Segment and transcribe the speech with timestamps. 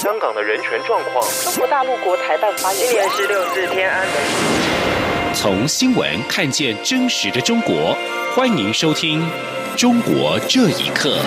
[0.00, 1.28] 香港的人权状况。
[1.42, 5.34] 中国大陆国台办发言今年是六四天安门。
[5.34, 7.96] 从新闻看见真实的中国，
[8.32, 9.20] 欢迎收听
[9.76, 11.18] 《中国这一刻》。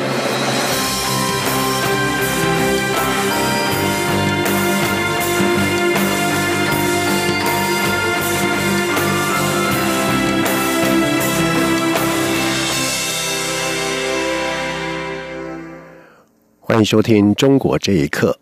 [16.61, 18.39] 欢迎收听《中国这一刻》。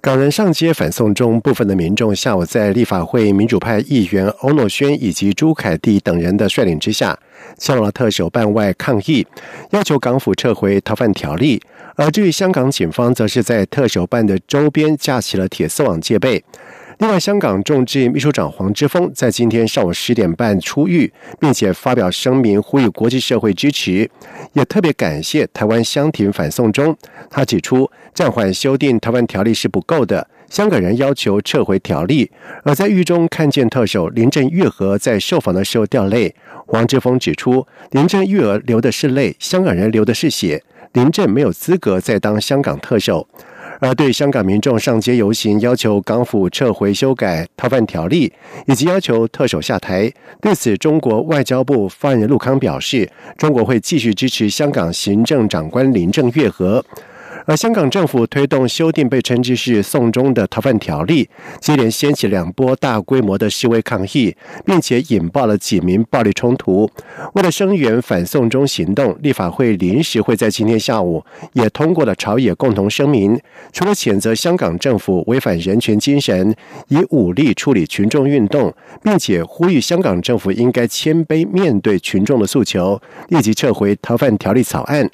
[0.00, 7.18] 港人上街反送中，部分的民众下午在立法会民主派议员欧诺轩以及朱凯蒂等人的率领之下，
[7.58, 9.26] 前往了特首办外抗议，
[9.70, 11.60] 要求港府撤回逃犯条例。
[11.96, 16.44] 而至于香港警方，则是在特首办的周边架起了铁丝网戒备。
[16.98, 24.10] 另外，香港众志秘书长黄之锋在今天上午十点半出狱，并且发表声明呼吁国际社会支持，
[24.52, 26.96] 也特别感谢台湾相挺反送中。
[27.30, 32.28] 他指出，暂缓修订逃犯条例是不够的，香港人要求撤回条例。
[32.64, 36.34] 而在狱中看见特首林郑月娥在受访的时候掉泪，
[36.66, 43.28] 王志峰指出，林郑月娥流的是泪，香港人流的是血，林郑没有资格再当香港特首。
[43.78, 48.32] 而对香港民众上街游行，要求港府撤回修改逃犯条例，
[48.66, 56.84] 以及要求特首下台，对此，中国外交部发言人陆康表示，中国会继续支持香港行政长官林郑月娥。
[57.48, 61.26] 而香港政府推动修订被称之是“送中”的逃犯条例，
[61.62, 66.90] 接连掀起两波大规模的示威抗议，并且引爆了几名暴力冲突。
[67.32, 71.24] 为了声援反送中行动，立法会临时会在今天下午
[71.54, 73.40] 也通过了朝野共同声明，
[73.72, 76.54] 除了谴责香港政府违反人权精神，
[76.88, 78.70] 以武力处理群众运动，
[79.02, 85.10] 并且呼吁香港政府应该谦卑面对群众的诉求，立即撤回逃犯条例草案。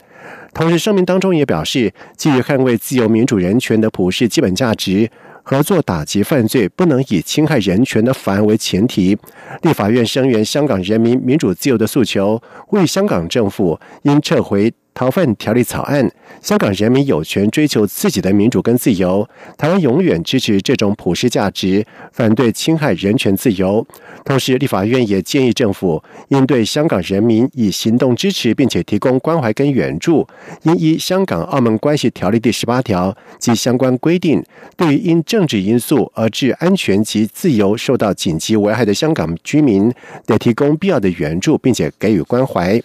[0.54, 5.10] 同时，声明当中也表示，基于捍卫自由、民主、人权的普世基本价值，
[5.42, 9.18] 合作打击犯罪不能以侵害人权的法案为前提。
[9.62, 14.72] 立法院声援香港人民民主自由的诉求，为香港政府应撤回。
[14.94, 16.08] 逃犯条例草案，
[16.40, 19.28] 香港人民有权追求自己的民主跟自由。
[19.58, 23.84] 台湾永远支持这种普世价值，反对侵害人权自由。
[24.24, 30.26] 同时，立法院也建议政府应对香港人民以行动支持，并且提供关怀跟援助。
[30.62, 34.42] 应依《香港澳门关系条例》第十八条及相关规定，
[34.76, 39.92] 对于因政治因素而致安全及自由受到紧急危害的香港居民，
[40.24, 42.80] 得提供必要的援助，并且给予关怀。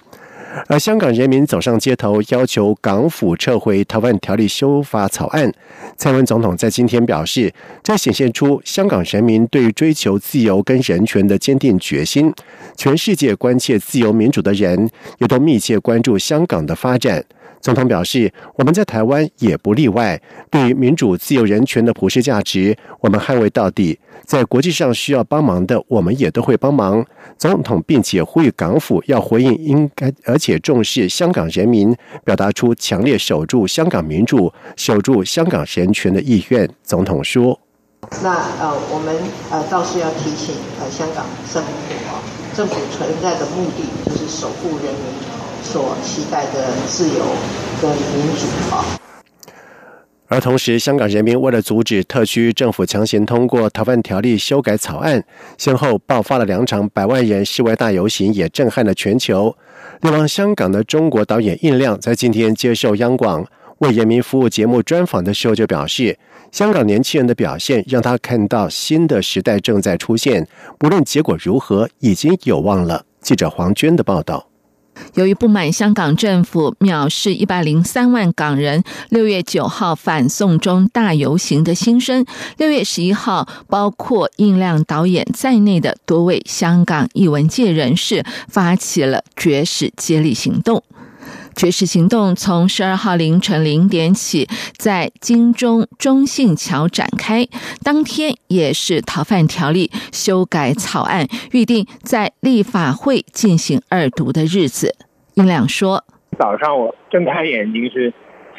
[0.68, 5.52] 而香港人民走上街头，要求港府撤回逃犯条例修法草案。
[5.96, 12.34] 蔡文总统在今天表示，这显现出香港人民对追求自由跟人权的坚定决心。
[12.76, 14.90] 全世界关切自由民主的人，
[15.20, 17.24] 也都密切关注香港的发展。
[17.62, 20.20] 总统表示，我们在台湾也不例外。
[20.50, 24.00] 对于民主、自由、人权的普世价值，我们捍卫到底。
[24.26, 27.04] 在国际上需要帮忙的，我们也都会帮忙。
[27.38, 36.70] 总统并且呼吁港府要回应应该而且重视香港人民，表达出强烈守住香港民主、守住香港人权的意愿。
[36.84, 37.60] 总统说
[38.24, 39.16] ：“那呃，我们
[39.52, 41.70] 呃倒是要提醒呃香港政府
[42.10, 42.22] 啊，
[42.56, 47.26] 政府存在的目的就是守护人民。”所期待的自由
[47.82, 48.86] 跟民主啊。
[50.32, 55.24] 而同时，香港人民为了阻止特区政府强行通过逃犯条例修改草案，
[55.58, 59.56] 先后爆发了两场百万人示威大游行，也震撼了全球。
[60.02, 63.44] 流亡香港的中国导演印亮在今天接受央广
[63.80, 66.16] 为人民服务节目专访的时候就表示，
[66.52, 73.04] 香港年轻人的表现让他看到新的时代正在出现，不论结果如何，已经有望了。
[73.22, 74.49] 记者黄娟的报道。
[75.16, 82.26] 由于不满香港政府藐视一百零三万港人六月九号反送中大游行的心声，
[82.58, 90.84] 六月十一号，包括印亮导演在内的多位香港艺文界人士发起了绝食接力行动。
[91.60, 94.48] 绝食行动从十二号凌晨零点起，
[94.78, 97.46] 在金钟中信桥展开。
[97.84, 104.96] 当天也是逃犯条例修改草案预定在立法会进行二读的日子。
[105.34, 106.06] 英亮说
[106.40, 108.14] ：“早上我睁开眼睛是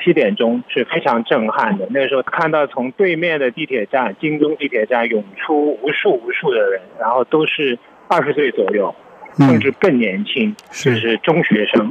[0.05, 1.89] 七点钟，是非常震撼的。
[1.89, 7.79] 那个时候看到从对面的地铁站金钟地铁站涌出无数无数的人，然后都是
[8.09, 8.95] 二十岁左右，
[9.39, 11.91] 甚至更年轻，就是中学生。”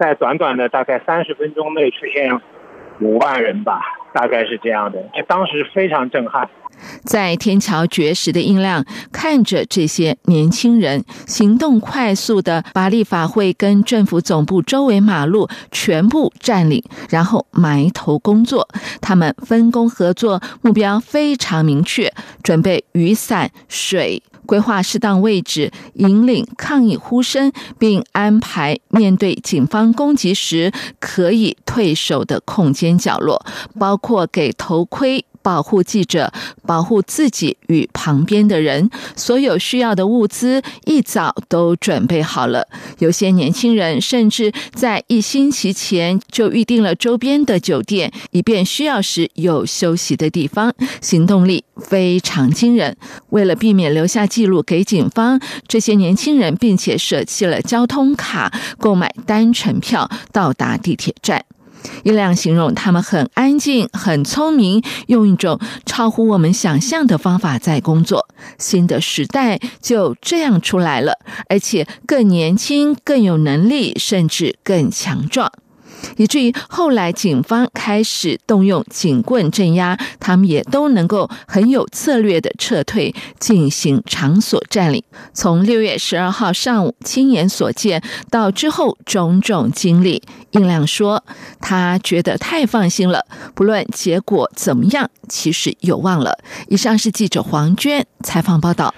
[0.00, 2.40] 在短短的大概三十分钟内出现
[3.00, 3.82] 五万人吧，
[4.14, 4.98] 大概是这样的。
[5.28, 6.48] 当时非常震撼。
[7.04, 18.68] 在天桥绝食的音量，看着这些年轻人行动快速的把立法会跟政府总部周围马路全部占领，然后埋头工作。
[19.00, 22.12] 他们分工合作，目标非常明确，
[22.42, 24.22] 准备雨伞、水。
[24.46, 33.46] 规划适当位置，引领抗议呼声，并安排面对警方攻击时可以退守的空间角落，
[33.78, 35.24] 包括给头盔。
[35.42, 36.32] 保护记者，
[36.66, 42.66] 保护自己与旁边的人，所有需要的物资一早都准备好了。
[42.98, 50.72] 有些年轻人甚至在一星期前就预定了周边的酒店，以便需要时有休息的地方。
[51.00, 52.96] 行动力非常惊人。
[53.30, 61.44] 为了避免留下记录给警方，这些年轻人并且舍弃了交通卡，购买单程票到达地铁站。
[62.04, 68.26] 月亮形容他们很安静、很聪明，用一种超乎我们想象的方法在工作。
[68.58, 71.18] 新的时代就这样出来了，
[71.48, 75.52] 而且更年轻、更有能力，甚至更强壮。
[76.16, 85.02] 以至于后来警方开始动用警棍镇压，他们也都能够很有策略的撤退，进行场所占领。
[85.32, 91.22] 从六月十二号上午亲眼所见到之后种种经历，应亮说
[91.60, 93.24] 他觉得太放心了，
[93.54, 96.38] 不论结果怎么样，其实有望了。
[96.68, 98.94] 以上是记者黄娟采访报道。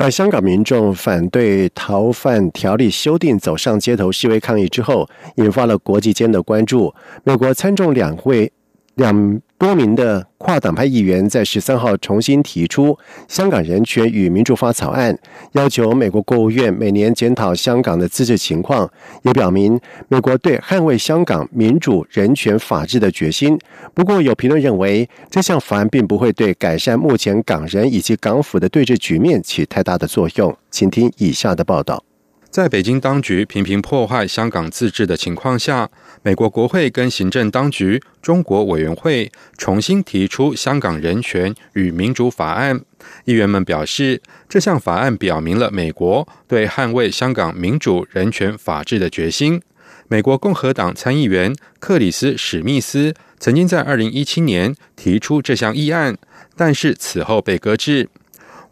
[0.00, 6.94] 而香港民众反对逃犯条例修订，走上街头示威抗议之后，引发了国际间的关注。
[7.24, 8.52] 美国参众两会
[8.94, 9.40] 两。
[9.58, 12.92] 多名的跨党派议员在十三号重新提出
[13.26, 15.18] 《香港人权与民主法》草案，
[15.52, 18.88] 要求美国国务院每年检讨香港的自治情况，
[19.22, 23.58] 也表明美国对捍卫香港民主、人权、法治的决心。
[23.92, 30.56] 不过，有评论认为，这项法案并不会对改善目前港人以及港府的对峙局面起太大的作用。
[30.70, 32.04] 请听以下的报道。
[32.50, 35.90] 在北京当局频频破坏香港自治的情况下，
[36.22, 42.78] 美国国会跟行政当局中国委员会重新提出《香港人权与民主法案》。
[43.24, 49.62] 议员们表示，这项法案表明了美国对捍卫香港民主、人权、法治的决心。
[50.08, 56.16] 美国共和党参议员克里斯·史密斯曾经在二零一七年提出这项议案，
[56.56, 58.08] 但是此后被搁置。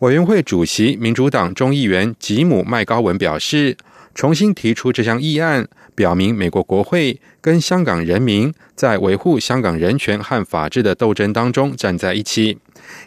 [0.00, 3.76] 委员会主席、民主党众议员吉姆·麦高文表示，
[4.14, 12.58] 重新提出这项议案，表明美国国会跟香港人民在维护香港人权和法治的斗争当中站在一起。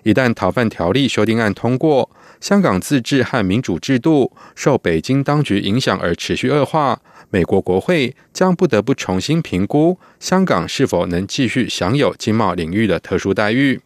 [0.03, 2.09] 一旦逃犯条例修订案通过，
[2.41, 6.99] 香港自治和民主制度受北京当局影响而持续恶化，
[7.29, 13.79] 美国国会将不得不重新评估香港是否能继续享有经贸领域的特殊待遇。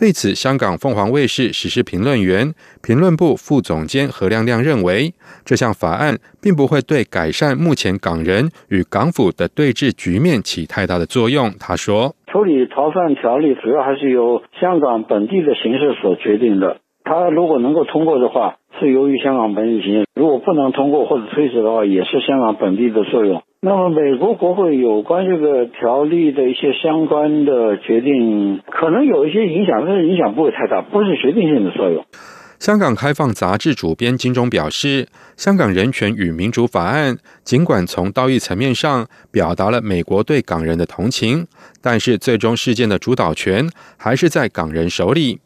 [0.00, 5.12] 对此，香港凤凰卫视时事评论员、评论部副总监何亮亮认为，
[5.44, 11.52] 这项法案并不会对改善目前港人与港府的对峙局面起太大的作用。
[11.60, 16.78] 他说：“处理逃犯条例主要还是由香港本地的形势所决定的。
[17.04, 32.02] 他如果能够通过的话，是由于香港本地形势；如果不能通过或者推迟的话，也是香港本地的作用。”那么，美国国会有关这个条例的一些相关的决定，可能有一些影响，但是影响不会太大，不是决定性的作用。
[32.58, 41.46] 香港开放杂志主编金钟表示，香港人权与民主法案尽管从道义层面上表达了美国对港人的同情，
[41.82, 43.68] 但是最终事件的主导权
[43.98, 45.38] 还是在港人手里。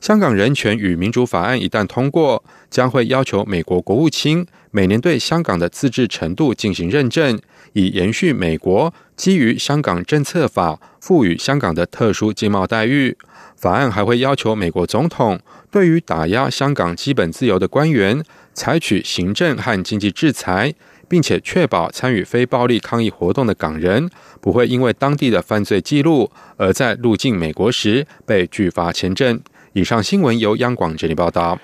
[0.00, 7.38] 香港人权与民主法案一旦通过，将会要求美国国务卿每年对香港的自治程度进行认证。
[7.72, 13.16] 以延续美国基于香港政策法赋予香港的特殊经贸待遇。
[13.54, 15.38] 法案还会要求美国总统
[15.70, 18.24] 对于打压香港基本自由的官员
[18.54, 20.74] 采取行政和经济制裁，
[21.08, 24.10] 并且确保参与非暴力抗议活动的港人
[24.40, 29.40] 不会因为当地的犯罪记录而在入境美国时被拒发签证。
[29.74, 31.56] 以上新闻由央广这里报道。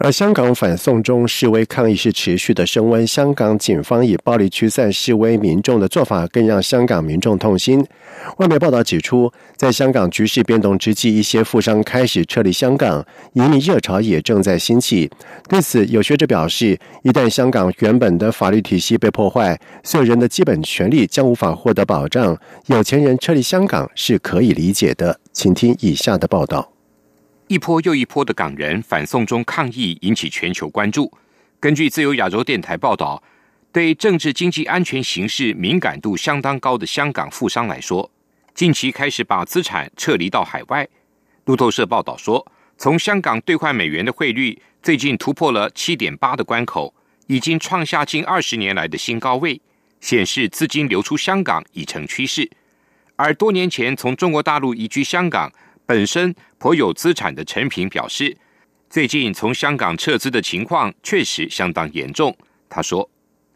[0.00, 7.84] 而香港反送中示威抗议是持续的升温，香港警方以暴力驱散示威民众的做法，更让香港民众痛心。
[8.36, 15.10] 外媒报道指出，在香港局势变动之际，一些富商开始撤离香港，移民热潮也正在兴起。
[15.48, 22.38] 对此，有学者表示，一旦香港原本的法律体系被破坏，所有人的基本权利将无法获得保障。
[22.66, 25.18] 有钱人撤离香港是可以理解的。
[25.32, 26.77] 请听以下的报道。
[27.48, 31.10] 一波又一波的港人反送中抗议引起全球关注。
[31.58, 33.22] 根据自由亚洲电台报道，
[33.72, 38.10] 对政治经济安全形势敏感度相当高的香港富商来说，
[38.54, 40.86] 近期开始把资产撤离到海外。
[41.46, 46.92] 路透社报道说，从香港兑换美元的汇率最近突破了七点八的关口，
[47.28, 49.58] 已经创下近二十年来的新高位，
[50.02, 52.50] 显示资金流出香港已成趋势。
[53.16, 55.50] 而多年前从中国大陆移居香港、
[55.88, 58.36] 本身颇有资产的陈平表示，
[58.90, 62.36] 最近从香港撤资的情况确实相当严重。
[62.68, 63.08] 他说：“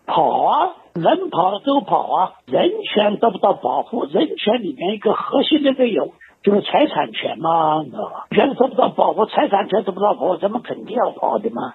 [0.08, 8.26] 跑啊，人跑了都跑啊，人权得不到保护，人权里面一个核心的内容就是财产权嘛，你知道吧？
[8.30, 11.74] 权得不到保护，财产权得不到保护，咱们肯定要跑的嘛。”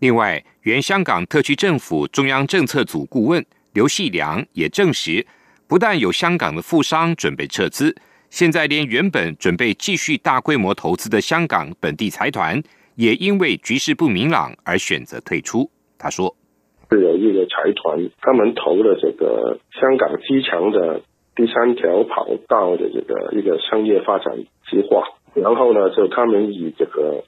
[0.00, 5.24] 另外，原香港特区政府中央政策组顾问刘细良也证实。
[5.68, 7.96] 不但有香港的富商准备撤资，
[8.32, 12.62] 现在连原本准备继续大规模投资的香港本地财团，
[12.96, 15.68] 也因为局势不明朗而选择退出。
[15.98, 16.34] 他说
[16.88, 21.02] ：“是有一个财团，他们投了这个香港机场的
[21.36, 24.34] 第三条跑道的这个一个商业发展
[24.70, 27.24] 计划，然后呢，就他们以这个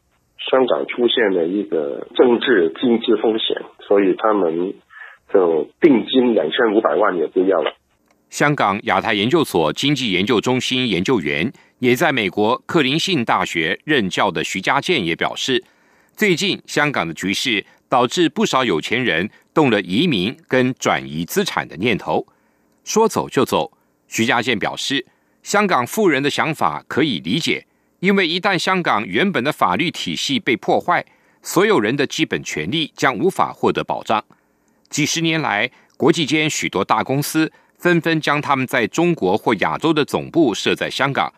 [0.50, 4.72] 香港出现了一个政治经济风险，所以他们
[5.30, 7.73] 就定金两千五百万也不要了。”
[8.34, 15.62] 香港亚太研究所经济研究中心研究员，也在美国克林信大学任教的徐家健也表示，
[16.16, 22.26] 最近香港的局势导致不少有钱人动了移民跟转移资产的念头，
[22.82, 23.70] 说走就走。
[24.08, 25.06] 徐家健表示，
[25.44, 27.64] 香港富人的想法可以理解，
[28.00, 31.06] 因为一旦香港原本的法律体系被破坏，
[31.40, 34.24] 所有人的基本权利将无法获得保障。
[34.90, 37.52] 几十年来，国际间许多大公司。
[37.84, 41.30] 纷纷将他们在中国或亚洲的总部设在香港，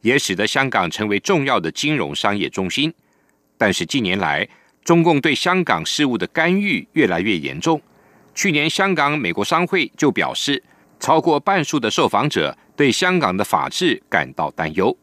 [0.00, 2.94] 也使得香港成为重要的金融商业中心。
[3.56, 4.48] 但是近年来，
[4.84, 7.82] 中共对香港事务的干预越来越严重。
[8.32, 10.62] 去年，香港美国商会就表示，
[11.00, 14.96] 超过半数的受访者对香港的法治感到担忧。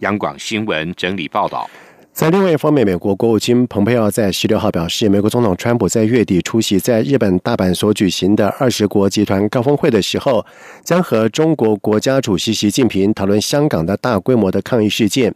[0.00, 1.70] 央广新闻整理报道。
[2.12, 10.44] 在另外一方面，美国国务卿蓬佩奥在十六号表示，美国总统川普在月底出席在日本大阪所举行的二十国集团高峰会的时候，
[10.84, 15.34] 将和中国国家主席习近平讨论香港的大规模的抗议事件。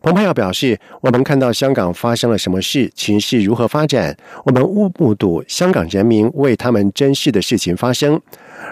[0.00, 4.62] 蓬佩奥表示：“我们看到香港发生了什么事，情势如何发展，我们
[4.96, 8.20] 目睹香港人民为他们珍视的事情发生。”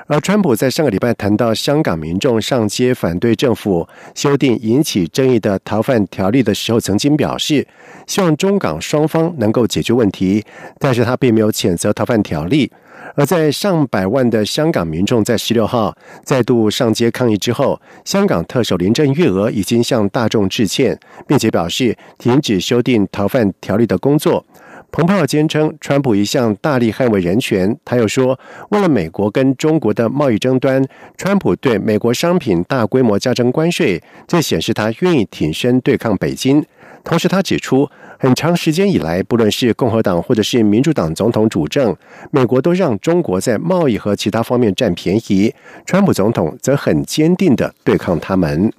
[0.09, 7.67] 而川普在上个礼拜谈到香港民众上街反对政府修订引起争议的逃犯条例的时候，曾经表示
[8.07, 10.45] 希望中港双方能够解决问题，
[10.79, 12.71] 但是他并没有谴责逃犯条例。
[13.15, 24.45] 而在上百万的香港民众在十六号再度上街抗议之后，香港特首林郑月娥已经向大众致歉，并且表示停止修订逃犯条例的工作。
[24.93, 27.77] 蓬佩奥坚称，川普一向大力捍卫人权。
[27.85, 28.39] 他又说，
[28.71, 30.83] 为了美国跟中国的贸易争端，
[31.19, 36.65] 川普对美国商品大规模加征关税，这显示他愿意挺身对抗北京。
[37.05, 37.89] 同时，他指出，
[38.19, 41.95] 很长时间以来，不论是共和党或者是民主党总统主政，
[42.31, 45.55] 美国都让中国在贸易和其他方面占便宜，
[45.85, 48.73] 川普总统则很坚定的对抗他们。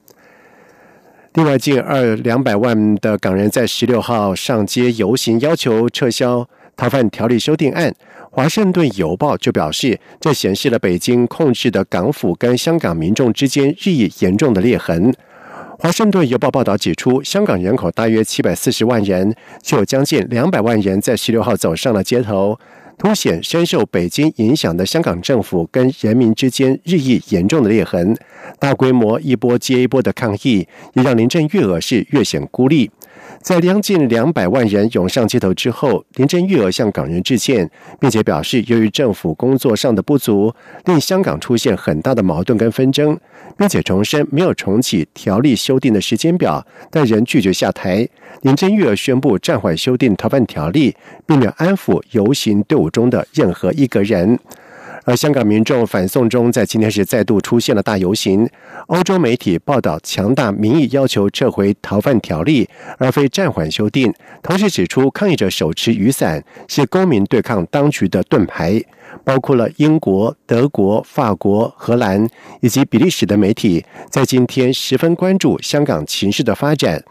[1.34, 7.94] 另外，近二两百万的港人在十六号上街游行，要求撤销逃犯条例修订案。
[8.32, 15.14] 华盛顿邮报就表示，这显示了北京控制的港府跟香港民众之间日益严重的裂痕。
[15.80, 22.58] 华盛顿邮报报道指出，香港人口大约七百四十万人，就有将近两百万人在十六号走上了街头。
[22.98, 28.18] 凸显深受北京影响的香港政府跟人民之间日益严重的裂痕，
[28.58, 32.90] 大规模一波接一波的抗议，也让林郑月娥是越显孤立。
[33.42, 40.54] 在将近两百万人涌上街头之后，林郑月娥向港人致歉，并且表示，由于政府工作上的不足，
[40.86, 43.18] 令香港出现很大的矛盾跟纷争，
[43.58, 48.08] 并且重申没有重启条例修订的时间表，但仍拒绝下台。
[48.42, 54.38] 林郑月娥宣布暂缓修订逃犯条例，并没有安抚游行队伍中的任何一个人。
[55.08, 58.46] 而香港民众反送中在今天是再度出现了大游行，
[58.88, 64.14] 欧洲媒体报道强大民意要求撤回逃犯条例，而非暂缓修订。
[64.44, 68.84] 同时指出，抗议者手持雨伞是公民对抗当局的盾牌。
[69.24, 72.28] 包括了英国、德国、法国、荷兰
[72.60, 77.02] 以及比利时的媒体，在今天十分关注香港情势的发展，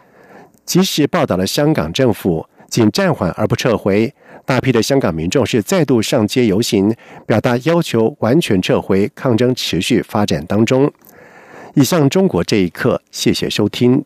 [0.67, 4.15] 及时报道了香港政府仅暂缓而不撤回。
[4.47, 6.95] 大批的香港民众是再度上街游行，
[7.27, 10.91] 表达要求完全撤回，抗争持续发展当中。
[11.75, 14.05] 以上中国这一刻，谢谢收听。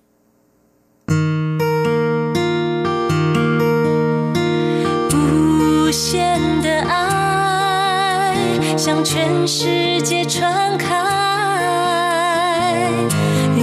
[5.12, 8.34] 无限的爱
[8.78, 10.96] 向全世界传开，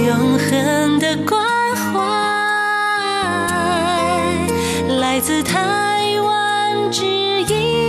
[0.06, 1.42] 永恒的关
[1.74, 2.00] 怀。
[5.00, 5.87] 来自他
[6.90, 7.04] 只
[7.42, 7.87] 一。